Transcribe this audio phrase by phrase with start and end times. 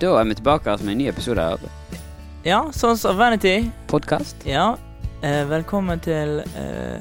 [0.00, 1.60] Da er vi tilbake med en ny episode av
[2.44, 3.70] Ja, Sons of Vanity.
[3.86, 4.36] podkast.
[4.46, 4.76] Ja,
[5.22, 7.00] eh, velkommen til eh,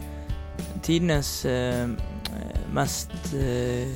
[0.83, 1.87] tidenes eh,
[2.73, 3.87] mest eh,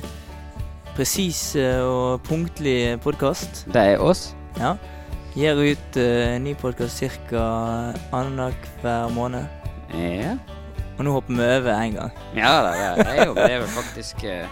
[0.96, 3.66] presise og punktlige podkast.
[3.74, 4.34] Det er oss.
[4.58, 4.74] Ja.
[5.36, 7.92] Gir ut eh, ny podkast ca.
[8.12, 9.44] annenhver måned.
[9.92, 10.36] Ja.
[10.98, 12.12] Og nå hopper vi over én gang.
[12.36, 14.46] Ja da, det er jo det er faktisk eh,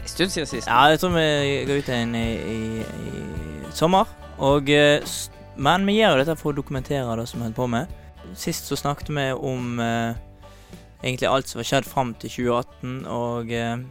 [0.00, 0.66] en stund siden sist.
[0.66, 3.29] Ja, jeg tror vi går ut en i, i, i
[3.76, 4.08] sommer.
[4.40, 5.04] Og, eh,
[5.60, 7.94] men vi gjør jo dette for å dokumentere det som vi holder på med.
[8.38, 10.18] Sist så snakket vi om eh,
[11.02, 13.82] egentlig alt som har skjedd fram til 2018, og eh,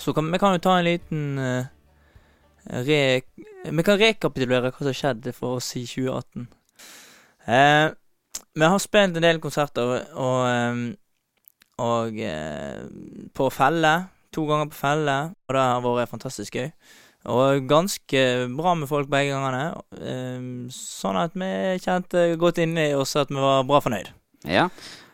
[0.00, 1.70] så kan vi kan jo ta en liten eh,
[2.86, 3.00] re...
[3.60, 6.46] Vi kan rekapitulere hva som skjedde for oss i 2018.
[7.50, 7.88] Eh,
[8.56, 10.80] vi har spilt en del konserter, og, eh,
[11.80, 12.24] og
[13.36, 13.94] på Felle
[14.34, 15.16] to ganger på felle,
[15.48, 16.70] og det har vært fantastisk gøy.
[17.28, 18.20] Og ganske
[18.56, 21.50] bra med folk begge gangene, ehm, sånn at vi
[21.84, 24.08] kjente godt inni oss at vi var bra fornøyd.
[24.48, 24.70] Ja.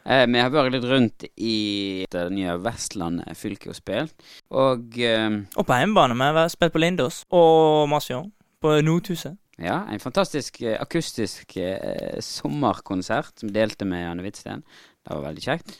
[0.07, 4.15] Eh, vi har vært litt rundt i det nye Vestland fylke og spilt.
[4.55, 6.15] Og eh, Og på hjemmebane.
[6.15, 8.31] Vi har spilt på Lindås og Masfjord.
[8.62, 9.34] På Nothuset.
[9.59, 14.62] ja, en fantastisk eh, akustisk eh, sommerkonsert som delte med Janne Hvitsten.
[15.03, 15.75] Det var veldig kjekt.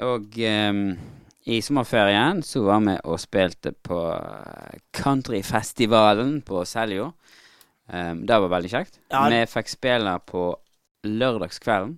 [0.00, 0.72] Og eh,
[1.46, 4.00] i sommerferien så var vi og spilte på
[4.96, 7.14] countryfestivalen på Seljord.
[7.86, 8.98] Um, det var veldig kjekt.
[9.12, 9.22] Ja.
[9.30, 10.48] Vi fikk spille på
[11.06, 11.92] lørdagskvelden,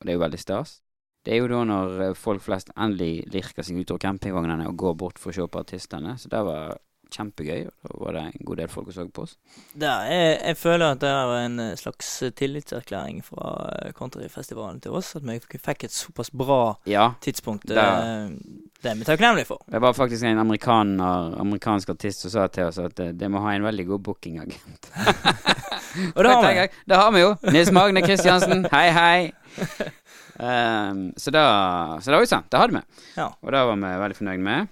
[0.00, 0.78] og det er jo veldig stas.
[1.20, 4.78] Det er jo da når eh, folk flest endelig lirker seg ut av campingvognene og
[4.80, 6.78] går bort for å se på artistene, så det var
[7.14, 7.66] kjempegøy.
[7.66, 9.36] og Da var det en god del folk som så på oss.
[9.80, 15.14] Er, jeg føler at det er en eh, slags tillitserklæring fra eh, countryfestivalen til oss.
[15.18, 17.66] At vi fikk et såpass bra Ja, tidspunkt.
[17.68, 19.62] Det, det er vi takknemlige for.
[19.70, 23.42] det var faktisk en amerikaner, amerikansk artist som sa til oss at det, det må
[23.44, 24.90] ha en veldig god bookingagent.
[26.16, 26.68] Og det har vi.
[26.88, 27.34] Det har vi jo.
[27.50, 29.32] Nils Magne Kristiansen, hei, hei.
[30.38, 31.44] Um, så, da,
[32.00, 32.46] så det var jo sant.
[32.50, 32.82] Det hadde vi.
[33.16, 33.26] Ja.
[33.42, 34.70] Og det var vi veldig fornøyd med.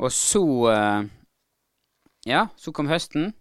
[0.00, 1.02] Og så eh,
[2.26, 3.34] Ja, så kom høsten.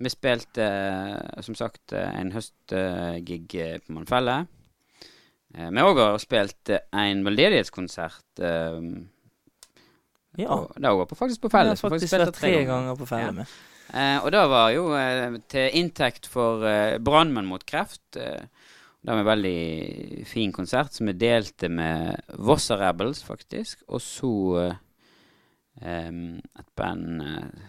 [0.00, 3.44] Vi spilte eh, som sagt eh, en høstgig
[3.86, 4.44] på Mannfelle.
[5.54, 8.40] Vi òg har spilt en veldedighetskonsert.
[10.34, 10.56] Ja.
[10.74, 13.32] Det var på, faktisk på Vi har faktisk spilt tre ganger på felle Ja.
[13.32, 13.46] med.
[13.94, 18.02] Eh, og det var jo uh, til inntekt for eh, Brannmenn mot kreft.
[18.14, 23.82] Det var en veldig fin konsert som vi delte med Vossa Rebels, faktisk.
[23.88, 24.32] Og så
[25.80, 27.64] em, et band eh,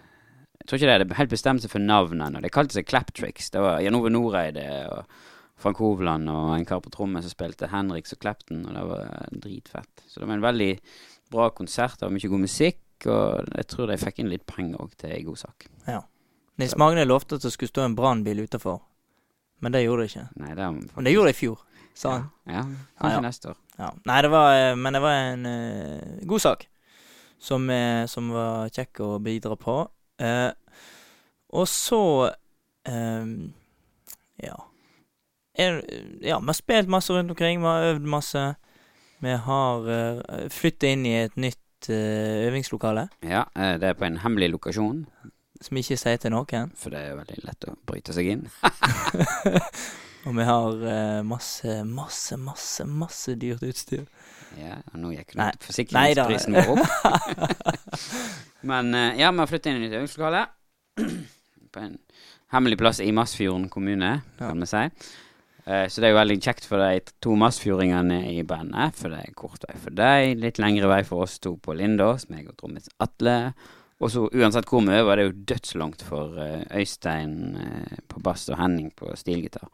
[0.59, 2.41] Jeg tror ikke det hadde helt bestemt seg for navnet ennå.
[2.41, 3.51] De kalte seg Claptricks.
[3.53, 5.05] Det var Jan Ove Noreide og
[5.61, 9.29] Frank Hovland og en kar på trommen som spilte Henriks og Clapton, og det var
[9.45, 10.03] dritfett.
[10.09, 10.71] Så det var en veldig
[11.31, 11.99] bra konsert.
[11.99, 15.13] Det var mye god musikk, og jeg tror de fikk inn litt penger òg til
[15.15, 15.69] en god sak.
[16.55, 18.79] Nils Magne lovte at det skulle stå en brannbil utafor,
[19.63, 20.27] men det gjorde det ikke.
[20.39, 22.29] Nei, det var Men det gjorde det i fjor, sa han.
[22.47, 23.23] Ja, ja Ja, kanskje ja.
[23.25, 23.57] neste år.
[23.77, 23.89] Ja.
[24.07, 26.67] Nei, det var eh, Men det var en uh, god sak
[27.39, 29.79] som, er, som var kjekk å bidra på.
[30.21, 30.51] Eh,
[31.55, 32.01] og så
[32.87, 33.35] eh,
[34.43, 34.55] Ja.
[35.55, 35.77] Er,
[36.19, 38.41] ja, vi har spilt masse rundt omkring, vi har øvd masse.
[39.23, 44.05] Vi har uh, flytta inn i et nytt uh, øvingslokale, Ja, eh, det er på
[44.05, 45.05] en hemmelig lokasjon,
[45.61, 46.73] som ikke sier til noen.
[46.75, 48.43] for det er veldig lett å bryte seg inn.
[50.25, 54.05] Og vi har uh, masse, masse, masse, masse dyrt utstyr.
[54.59, 55.49] Ja, og nå gikk Nei.
[55.51, 56.87] nok forsikringsprisen vår opp.
[58.69, 60.45] Men eh, ja, vi har flyttet inn i nytt øvingslokale.
[61.75, 61.97] på en
[62.55, 64.83] hemmelig plass i Masfjorden kommune, kan vi si.
[65.65, 69.23] Eh, så det er jo veldig kjekt for de to massfjordingene i bandet, for det
[69.23, 70.43] er kort vei for dem.
[70.43, 73.37] Litt lengre vei for oss to på Lindås, meg og trommis Atle.
[74.03, 77.35] Og så uansett hvor vi øver, det er jo dødslangt for eh, Øystein
[78.11, 79.67] på bass og Henning på stilgitar.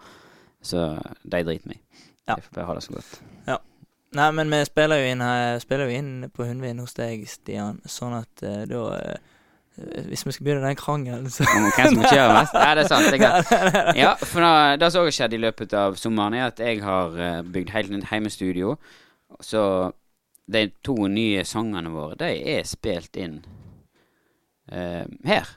[0.61, 0.93] Så
[1.23, 1.83] de driter vi i.
[2.29, 2.37] Ja.
[2.37, 3.21] Jeg får bare ha det så godt.
[4.17, 7.79] Nei, men vi spiller jo inn her Spiller jo inn på Hundvin hos deg, Stian,
[7.87, 9.29] sånn at uh, da eh,
[10.09, 12.57] Hvis vi skal begynne den krangelen, så hvem som kjører mest?
[12.57, 13.07] Ja, det er sant.
[13.07, 13.95] Det er greit.
[14.03, 16.83] Ja, for da, det som òg har skjedd i løpet av sommeren, er at jeg
[16.83, 18.75] har eh, bygd helt nytt heimestudio.
[19.39, 19.63] Så
[20.51, 23.39] de to nye sangene våre, de er spilt inn
[24.75, 25.55] uh, her.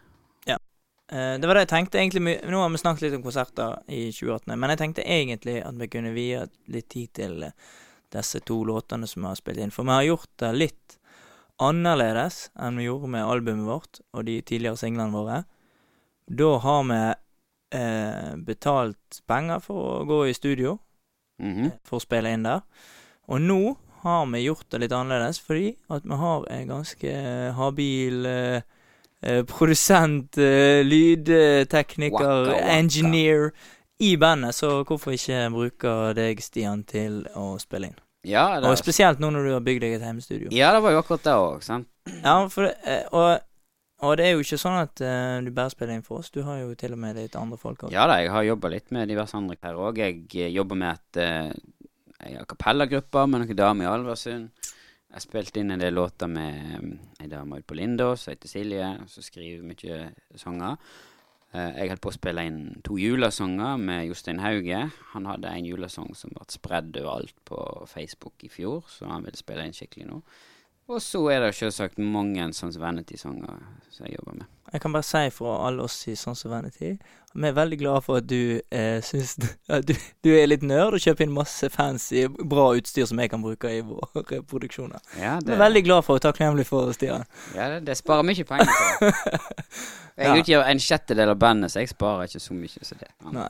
[1.13, 4.09] Eh, Det var det jeg tenkte egentlig Nå har vi snakket litt om konserter i
[4.11, 7.75] 2018, men jeg tenkte egentlig at vi kunne vie litt tid til eh,
[8.15, 9.73] disse to låtene som vi har spilt inn.
[9.75, 10.97] For vi har gjort det litt
[11.63, 15.43] annerledes enn vi gjorde med albumet vårt og de tidligere singlene våre.
[16.27, 17.01] Da har vi
[17.79, 20.79] eh, betalt penger for å gå i studio
[21.43, 21.73] Mhm.
[21.83, 22.61] for å spille inn der.
[23.29, 27.15] Og nå har vi gjort det litt annerledes, fordi at vi har en ganske
[27.57, 28.61] habil eh,
[29.23, 33.51] eh, produsent, eh, lydtekniker, engineer
[33.99, 37.99] i bandet, så hvorfor ikke bruke deg, Stian, til å spille inn?
[38.25, 40.53] Ja, det, Og spesielt nå når du har bygd deg et hjemmestudio.
[40.55, 41.89] ja, det var jo akkurat det òg, sant.
[42.23, 43.45] Ja, for eh, og,
[44.05, 46.33] og det er jo ikke sånn at uh, du bare spiller inn for oss.
[46.33, 47.95] Du har jo til og med litt andre folk òg.
[47.95, 50.01] Ja da, jeg har jobba litt med diverse andre her òg.
[50.01, 51.53] Jeg eh, jobber med et uh,
[52.25, 54.51] a med noen damer i Alversund.
[55.15, 58.51] Jeg spilte inn en del låter med um, ei dame ute på Lindås som heter
[58.51, 59.99] Silje, som skriver mye
[60.41, 60.81] sanger.
[61.55, 64.81] Eh, jeg holdt på å spille inn to julesanger med Jostein Hauge.
[65.13, 67.61] Han hadde en julesang som ble spredd overalt på
[67.91, 70.19] Facebook i fjor, så han ville spille inn skikkelig nå.
[70.91, 74.51] Og så er det selvsagt mange sånne Vanity-sanger som jeg jobber med.
[74.73, 76.95] Jeg kan bare si fra alle oss i Sons of Vanity
[77.35, 79.35] Vi er veldig glade for at du eh, syns
[79.89, 79.93] du,
[80.25, 83.71] du er litt nerd og kjøper inn masse fancy, bra utstyr som jeg kan bruke
[83.71, 85.03] i våre produksjoner.
[85.21, 87.27] Ja, Vi er veldig glad for og klemmelig for, Stian.
[87.57, 89.11] Ja, det, det sparer mye penger på.
[90.15, 90.35] Jeg Ja.
[90.39, 93.09] utgjør en sjettedel av bandet, så jeg sparer ikke så mye som det.
[93.35, 93.49] Nei.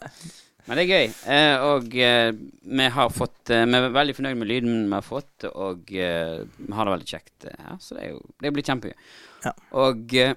[0.65, 1.11] Men det er gøy.
[1.29, 2.31] Eh, og eh,
[2.79, 6.39] vi har fått eh, Vi er veldig fornøyd med lyden vi har fått, og eh,
[6.57, 8.97] vi har det veldig kjekt eh, her, så det er jo Det blir kjempegøy.
[9.45, 9.53] Ja.
[9.83, 10.33] Og eh,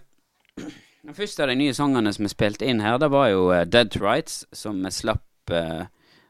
[0.57, 3.65] den første av de nye sangene som er spilt inn her, det var jo eh,
[3.65, 5.85] Dead to Rights, som vi slapp eh,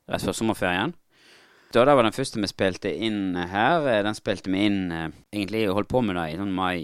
[0.07, 0.93] rett før sommerferien.
[1.73, 3.83] Da det var den første vi spilte inn her.
[3.91, 6.77] Eh, Den spilte vi inn eh, egentlig og holdt på med det i sånn mai,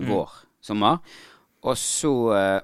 [0.00, 0.08] Mm.
[0.08, 0.30] vår,
[0.64, 1.02] sommer.
[1.68, 2.60] Og så eh,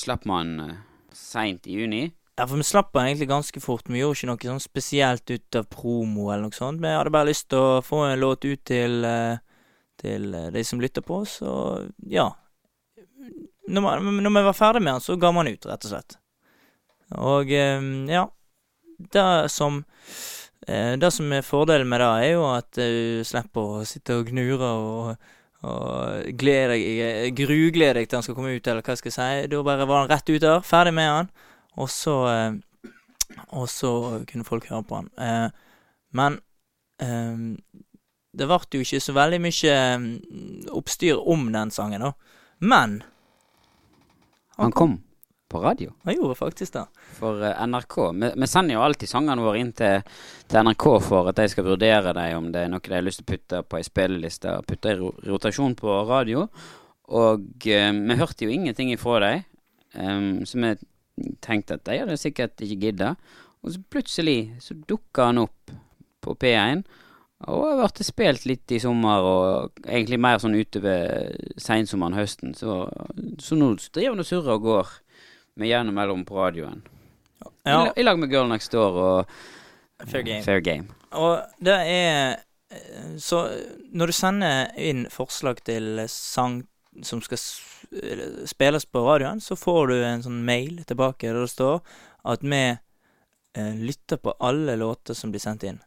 [0.00, 0.70] slapp man uh,
[1.12, 2.06] seint i juni.
[2.38, 3.84] Ja, for vi slapp den egentlig ganske fort.
[3.86, 6.80] Vi gjorde ikke noe sånn spesielt ut av promo eller noe sånt.
[6.80, 9.36] Vi hadde bare lyst til å få en låt ut til, eh,
[10.00, 12.30] til eh, de som lytter på oss, og ja.
[13.70, 16.16] Når, man, når vi var ferdig med den, så ga man ut, rett og slett.
[17.18, 18.28] Og eh, ja.
[19.00, 19.78] Det som
[20.68, 24.28] eh, Det som er fordelen med det, er jo at du slipper å sitte og
[24.28, 25.28] gnure og
[25.60, 29.48] og gleder deg, grugleder deg til han skal komme ut, eller hva skal jeg si.
[29.52, 31.28] Da bare var han rett ut der, ferdig med han.
[31.76, 32.54] Og så eh,
[33.54, 33.90] Og så
[34.26, 35.10] kunne folk høre på han.
[35.20, 35.76] Eh,
[36.16, 36.40] men
[37.02, 37.44] eh,
[38.32, 40.08] det ble jo ikke så veldig mye eh,
[40.80, 42.12] oppstyr om den sangen, da.
[42.60, 43.02] Men
[44.60, 44.98] Han kom
[45.50, 46.84] på radio Han gjorde faktisk det.
[47.18, 47.96] for uh, NRK.
[48.12, 50.04] Vi, vi sender jo alltid sangene våre inn til,
[50.46, 53.22] til NRK for at de skal vurdere dem, om det er noe de har lyst
[53.22, 56.46] til å putte på ei spilleliste putte i ro rotasjon på radio.
[57.10, 59.44] Og uh, vi hørte jo ingenting ifra dem,
[59.98, 60.74] um, så vi
[61.42, 63.14] tenkte at de hadde sikkert ikke gidda.
[63.60, 65.74] Og så plutselig så dukka han opp
[66.22, 66.86] på P1.
[67.48, 72.52] Og har vært spilt litt i sommer, og egentlig mer sånn utover seinsommeren, høsten.
[72.58, 72.82] Så,
[73.40, 74.92] så nå driver han og surrer og går
[75.60, 76.82] med jevne mellom på radioen.
[77.64, 79.32] Ja, I lag med Girl Next Door og
[80.06, 80.42] Fair game.
[80.44, 80.88] Fair Game.
[81.16, 82.36] Og det er
[83.18, 83.48] Så
[83.90, 86.60] når du sender inn forslag til sang
[87.02, 87.40] som skal
[88.46, 91.80] spilles på radioen, så får du en sånn mail tilbake der det står
[92.30, 95.80] at vi eh, lytter på alle låter som blir sendt inn.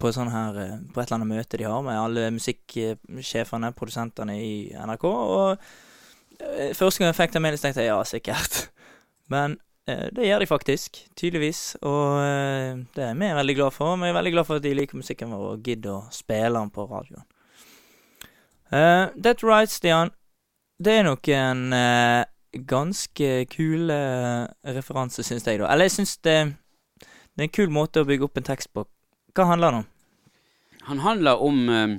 [0.00, 4.38] På, sånn her, eh, på et eller annet møte de har med alle musikksjefene, produsentene
[4.40, 5.04] i NRK.
[5.04, 5.50] Og
[6.40, 8.68] eh, første gang jeg fikk den mailen, tenkte jeg ja, sikkert.
[9.32, 12.16] Men Eh, Det gjør de faktisk, tydeligvis, og
[12.96, 13.96] det er vi veldig glad for.
[13.96, 16.70] Vi er veldig glad for at de liker musikken vår og gidder å spille den
[16.72, 17.26] på radioen.
[18.72, 20.10] Uh, That Right, Stian,
[20.80, 22.24] det er nok en eh,
[22.66, 25.68] ganske kul eh, referanse, syns jeg, da.
[25.68, 26.38] Eller jeg syns det,
[26.98, 28.86] det er en kul måte å bygge opp en tekst på.
[29.34, 29.86] Hva handler den om?
[30.88, 31.94] Han handler om eh,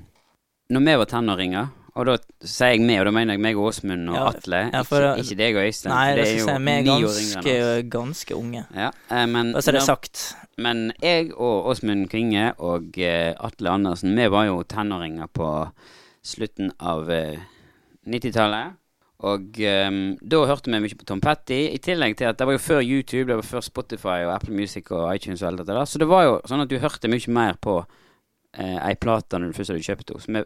[0.72, 3.70] når vi var tenåringer, og da sier jeg meg, og da mener jeg meg og
[3.72, 4.60] Åsmund og Ja, Atle.
[4.74, 5.92] ja, ikke, det- ikke deg og Øystein.
[5.94, 8.66] Nei, det det er jo vi er ganske, ganske unge.
[8.76, 10.36] Ja, eh, men, altså, det er sagt.
[10.58, 15.50] men jeg og Åsmund Kvinge og eh, Atle Andersen, vi var jo tenåringer på
[16.24, 17.40] slutten av eh,
[18.08, 18.76] 90-tallet.
[19.24, 22.58] Og um, da hørte vi mye på Tom Petty, i tillegg til at det var
[22.58, 25.78] jo før YouTube, det var før Spotify og Apple Music og iTunes og alt dette
[25.78, 25.88] der.
[25.88, 29.54] Så det var jo sånn at du hørte mye mer på eh, ei plate når
[29.54, 30.44] du først hadde kjøpt henne.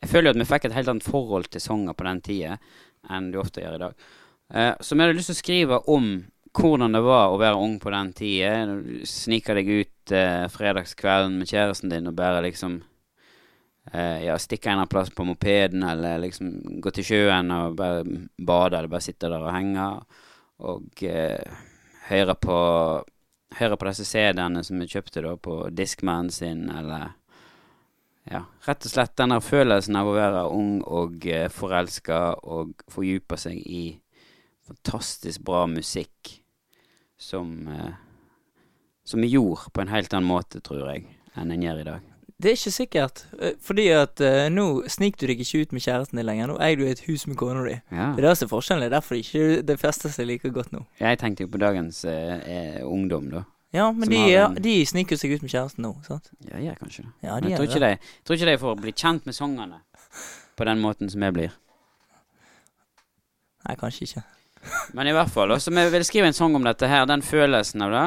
[0.00, 2.56] Jeg føler jo at vi fikk et helt annet forhold til sanger på den tida
[3.12, 4.08] enn du ofte gjør i dag.
[4.54, 6.10] Eh, så vi hadde lyst til å skrive om
[6.56, 8.52] hvordan det var å være ung på den tida.
[8.70, 12.80] Når Sniker deg ut eh, fredagskvelden med kjæresten din og bare liksom
[13.92, 18.04] eh, Ja, stikke en plass på mopeden, eller liksom gå til sjøen og bare
[18.38, 19.90] bade, eller bare sitte der og henge.
[20.66, 21.60] Og eh,
[22.08, 22.56] høre på
[23.56, 27.14] Høre på disse CD-ene som vi kjøpte da på Discman sin, eller
[28.26, 32.74] Ja, rett og slett den der følelsen av å være ung og eh, forelska og
[32.90, 33.84] fordype seg i
[34.66, 36.32] fantastisk bra musikk
[37.16, 37.94] som eh,
[39.06, 41.04] Som vi gjorde på en helt annen måte, tror jeg,
[41.38, 42.15] enn en gjør i dag.
[42.42, 43.22] Det er ikke sikkert.
[43.40, 46.50] eh, Fordi at uh, nå sniker du deg ikke ut med kjæresten din lenger.
[46.50, 47.76] Nå eier du et hus med kona di.
[47.90, 48.10] Ja.
[48.12, 48.82] Det er det som er forskjellen.
[48.84, 50.82] Det er derfor ikke det fester seg like godt nå.
[51.00, 53.44] Jeg tenkte jo på dagens eh, ungdom, da.
[53.74, 56.28] Ja, men de, en- de sniker seg ut med kjæresten nå, sant?
[56.44, 57.12] Ja, jeg kanskje det.
[57.24, 57.98] Ja, Men jeg tror ikke, det.
[58.04, 59.80] de, tror ikke de får bli kjent med sangene
[60.56, 61.56] på den måten som jeg blir.
[63.66, 64.22] Nei, kanskje ikke.
[64.98, 67.82] Men i hvert fall, Også, vi vil skrive en sang om dette her, den følelsen
[67.86, 68.04] av det.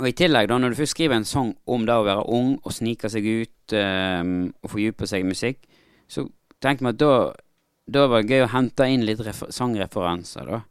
[0.00, 2.54] Og i tillegg, da, når du først skriver en sang om det å være ung
[2.62, 5.66] og snike seg ut um, og fordype seg i musikk,
[6.08, 6.24] så
[6.64, 7.12] tenkte vi at da,
[7.92, 10.62] da var det gøy å hente inn litt refer sangreferanser, da.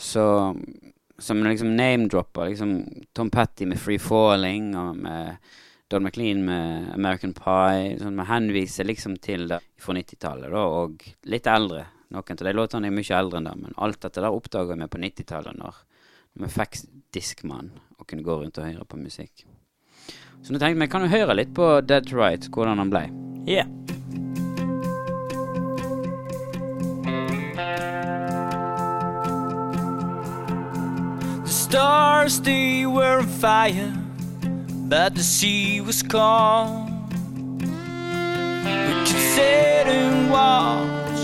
[0.00, 0.24] Så
[1.18, 2.72] som liksom name-dropper liksom
[3.14, 5.36] Tom Petty med 'Free Falling' og med
[5.90, 7.98] Don McLean med 'American Pie'.
[8.00, 11.86] Sånn, Vi henviser liksom til det fra 90-tallet, da, og litt eldre.
[12.10, 14.86] Noen av de låtene er mye eldre enn det, men alt dette der oppdaga vi
[14.86, 15.74] på 90-tallet, når
[16.34, 16.80] vi fikk
[17.14, 19.44] Discman og kunne gå rundt og høre på musikk.
[20.42, 23.06] Så nå tenkte vi kan jo høre litt på Dead to Right, hvordan han ble.
[23.46, 23.68] Yeah.
[31.44, 33.92] The stars they were on fire,
[34.88, 37.08] but the sea was calm.
[38.64, 41.20] We could sit and watch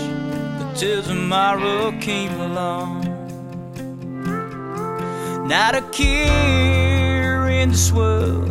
[0.61, 3.10] until tomorrow came along.
[5.51, 8.49] Not a care in this world.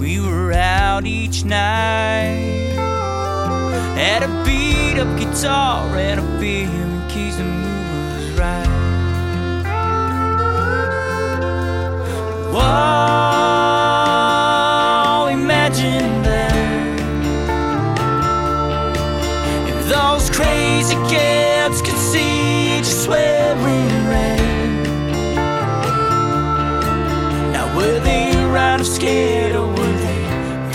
[0.00, 2.72] We were out each night.
[3.94, 8.66] Had a beat up guitar and a beer in case the mood was right.
[12.54, 12.88] Whoa,
[15.30, 17.00] imagine that.
[19.68, 23.37] If those crazy kids could see just where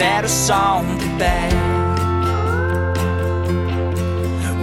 [0.03, 1.53] pat us on the back?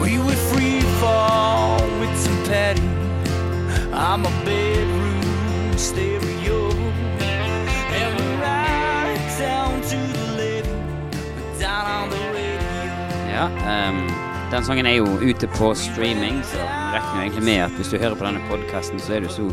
[0.02, 2.88] We were free fall with some petty.
[3.92, 6.68] I'm a bedroom stereo.
[7.99, 10.82] And we're right down to the living,
[11.59, 13.30] down on the radio.
[13.32, 14.11] Ja, um,
[14.50, 16.59] den sangen er jo ute på streaming, så
[16.92, 19.49] regner jo egentlig med at hvis du hører på denne podkasten, så er du så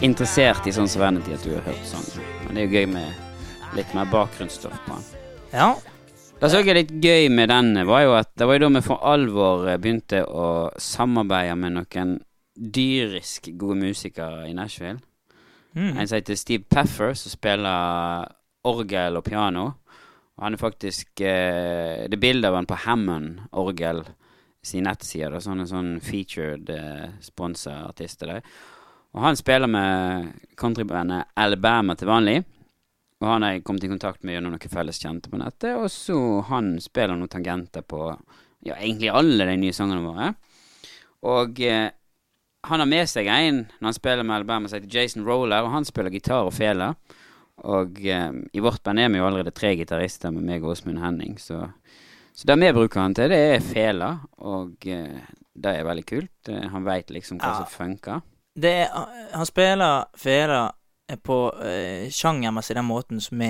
[0.00, 2.26] interessert i sånn Serenity at du har hørt sangen.
[2.46, 5.17] Men det er jo gøy med litt mer bakgrunnsstoff på den.
[5.52, 5.72] Ja.
[6.38, 8.84] Det som er litt gøy med den, var jo at det var jo da vi
[8.86, 12.12] for alvor eh, begynte å samarbeide med noen
[12.54, 15.00] dyrisk gode musikere i Nashville.
[15.74, 15.96] Mm.
[15.96, 18.28] En som heter Steve Peffer, som spiller
[18.68, 19.64] orgel og piano.
[20.38, 24.04] Og han er faktisk eh, Det er bilde av han på Hammond-orgel
[24.62, 25.32] sin nettside.
[25.34, 28.52] Da, sånn en sånn featured eh, sponsa artister der.
[29.16, 32.38] Og han spiller med countrybandet Alabama til vanlig.
[33.20, 35.74] Og han har jeg kommet i kontakt med gjennom noen felles kjente på nettet.
[35.74, 36.18] Og så
[36.52, 38.02] han spiller noen tangenter på
[38.62, 40.32] ja, egentlig alle de nye sangene våre.
[41.26, 41.88] Og eh,
[42.68, 45.72] han har med seg en når han spiller med Alabama, som heter Jason Roller, og
[45.74, 46.92] han spiller gitar og fele.
[47.66, 51.02] Og eh, i vårt band er vi jo allerede tre gitarister med meg og Åsmund
[51.02, 51.64] Henning, så,
[52.30, 54.12] så det vi bruker han til, det er fele,
[54.46, 55.18] og eh,
[55.58, 56.50] det er veldig kult.
[56.54, 57.64] Eh, han veit liksom hva Ja.
[57.64, 58.22] som funker.
[58.58, 60.60] Det han spiller fela
[61.16, 63.48] på uh, sjangermessig den måten som vi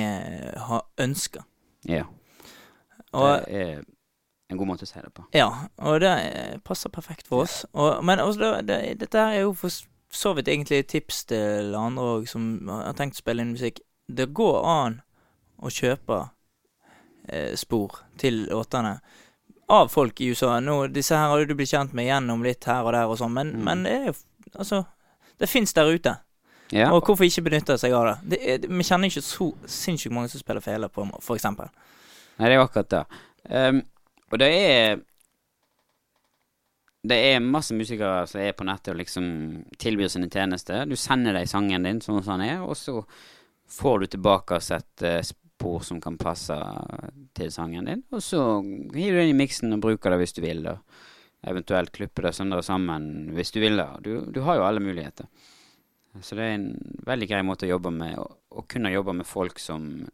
[0.69, 1.45] har ønska.
[1.89, 2.05] Ja.
[3.13, 3.83] Og det er
[4.51, 5.25] en god måte å si det på.
[5.37, 5.49] Ja,
[5.85, 7.65] og det eh, passer perfekt for oss.
[7.73, 9.73] Og, men også, det, det, dette er jo for
[10.15, 13.83] så vidt egentlig et tips til andre òg som har tenkt å spille inn musikk.
[14.09, 15.01] Det går an
[15.61, 16.21] å kjøpe
[17.29, 18.99] eh, spor til låtene
[19.69, 20.55] av folk i USA.
[20.65, 23.35] Nå, disse her har du blitt kjent med gjennom litt her og der og sånn,
[23.37, 23.65] men, Mm.
[23.69, 24.17] men det er jo
[24.57, 24.79] Altså,
[25.37, 26.15] det fins der ute.
[26.73, 28.17] Ja, Og hvorfor ikke benytte seg av det?
[28.33, 31.71] det er, vi kjenner ikke så sinnssykt mange som spiller fele, på, for eksempel.
[32.39, 33.05] Nei, det er jo akkurat det.
[33.49, 33.81] Um,
[34.29, 34.99] og det er
[37.09, 39.27] Det er masse musikere som er på nettet og liksom
[39.79, 40.85] tilbyr sine tjenester.
[40.85, 42.99] Du sender deg sangen din sånn som den er, og så
[43.71, 46.57] får du tilbake et eh, spor som kan passe
[47.39, 48.03] til sangen din.
[48.13, 48.43] Og så
[48.95, 50.67] hiver du den i miksen og bruker det hvis du vil.
[50.67, 53.81] Og eventuelt klipper det søndre sammen hvis du vil.
[54.03, 55.31] Du, du har jo alle muligheter.
[56.21, 56.71] Så det er en
[57.07, 60.07] veldig grei måte å jobbe med, å, kunne jobbe med folk som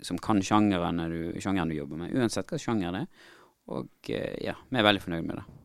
[0.00, 3.26] som kan sjangeren du, sjangeren du jobber med, uansett hva sjanger det er.
[3.76, 5.59] Og eh, ja, vi er veldig fornøyd med det.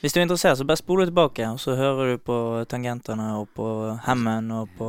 [0.00, 2.36] Hvis du er interessert, så bare spol tilbake, og så hører du på
[2.70, 3.66] tangentene og på
[4.06, 4.88] hemmen og på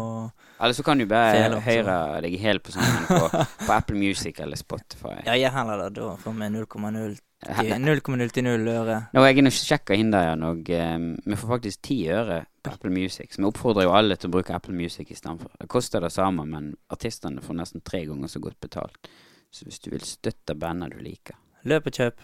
[0.61, 1.59] Eller så kan du bare altså.
[1.65, 5.17] høre deg helt på sangen på, på Apple Music eller Spotify.
[5.25, 5.89] Ja, jeg heller det.
[5.97, 8.97] Da får vi 0,0 til 0,0 0 øre.
[9.11, 12.43] Nå jeg jeg nå sjekka inn der igjen, og um, vi får faktisk ti øre
[12.63, 13.33] på Apple Music.
[13.33, 15.51] Så vi oppfordrer jo alle til å bruke Apple Music istedenfor.
[15.59, 19.11] Det koster det samme, men artistene får nesten tre ganger så godt betalt.
[19.51, 21.35] Så hvis du vil støtte bandene du liker,
[21.67, 22.21] Løp og kjøp.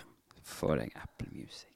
[0.48, 1.68] få deg Apple Music.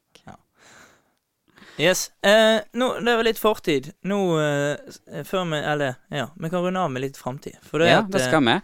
[1.79, 2.11] Yes.
[2.21, 3.91] Eh, nå, det var litt fortid.
[4.07, 6.27] Nå eh, før vi Eller, ja.
[6.35, 7.57] Vi kan runde av med litt framtid.
[7.63, 8.57] For det Ja, at det eh, skal vi.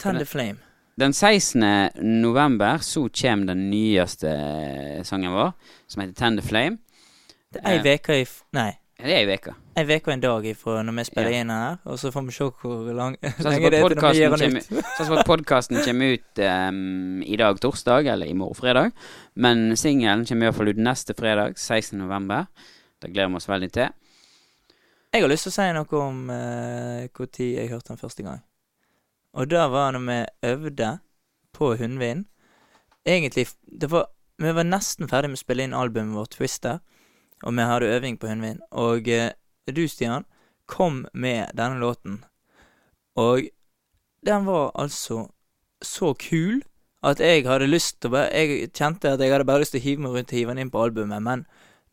[0.00, 0.58] Tend the flame.
[0.96, 1.90] Den 16.
[2.22, 5.52] november så kommer den nyeste eh, sangen vår,
[5.86, 6.78] som heter Tend the Flame.
[7.54, 8.70] Det er ei uke i f Nei.
[8.98, 9.54] Det er ei uke.
[9.74, 11.40] Ei uke og en dag ifra når vi spiller Ja.
[11.42, 14.36] inn her, og så får vi se hvor lang, lenge det er til vi gir
[14.38, 14.68] den ut.
[14.94, 18.92] Sånn som at podkasten kommer ut um, i dag torsdag, eller i morgen fredag.
[19.34, 21.98] Men singelen kommer i hvert fall ut neste fredag, 16.
[21.98, 22.46] november.
[23.02, 23.90] Det gleder vi oss veldig til.
[25.14, 28.42] Jeg har lyst til å si noe om uh, når jeg hørte den første gang.
[29.34, 30.98] Og det var når vi øvde
[31.54, 32.26] på Hundvin.
[33.06, 34.06] Egentlig det var,
[34.38, 36.80] Vi var nesten ferdig med å spille inn albumet vårt Twister,
[37.42, 38.58] og vi hadde øving på Hundvin.
[38.72, 39.30] Og eh,
[39.72, 40.26] du, Stian,
[40.66, 42.24] kom med denne låten.
[43.16, 43.48] Og
[44.26, 45.28] den var altså
[45.84, 46.62] så kul
[47.04, 49.82] at jeg hadde lyst til å bare Jeg kjente at jeg hadde bare lyst til
[49.82, 51.44] å hive meg rundt og hive den inn på albumet, men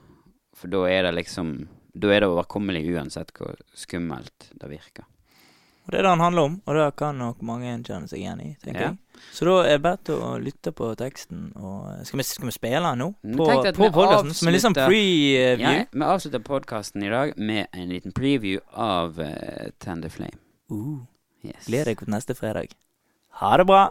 [0.55, 5.03] For da er det liksom Da er det overkommelig uansett hvor skummelt det virker.
[5.83, 8.39] Og det er det han handler om, og det kan nok mange kjenne seg igjen
[8.39, 8.89] i, tenker Ja.
[8.93, 9.21] jeg.
[9.33, 12.79] Så da er det bedre å lytte på teksten og Skal vi, skal vi spille
[12.79, 13.09] den nå?
[13.25, 14.33] Mm, På, på podkasten?
[14.33, 15.59] Som en litt sånn preview?
[15.59, 20.39] Ja, vi avslutter podkasten i dag med en liten preview av uh, Tender Flame.
[20.71, 21.01] Uh,
[21.43, 21.65] Yes.
[21.65, 22.69] Gleder deg til neste fredag.
[23.41, 23.89] Ha det bra!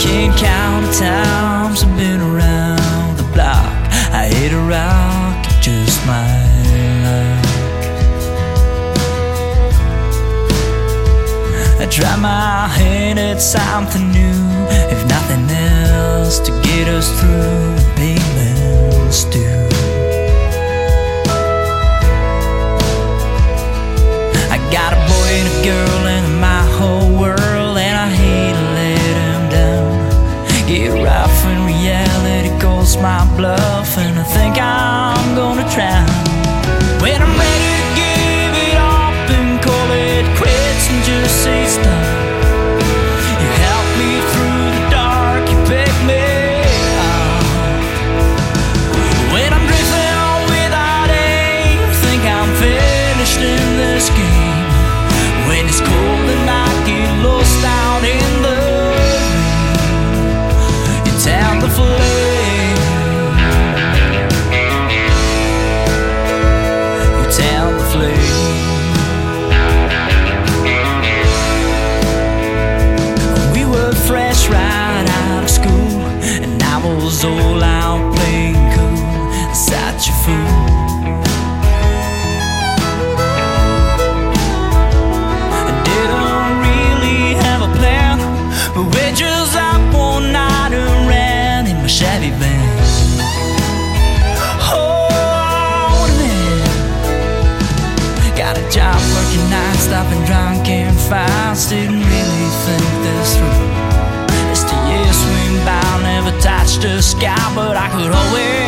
[0.00, 3.70] Can't count the times I've been around the block.
[4.12, 6.39] I hit a rock, just my
[11.90, 19.40] try my hand at something new, if nothing else, to get us through payments due.
[19.40, 19.69] I
[107.24, 108.59] out, but I could always.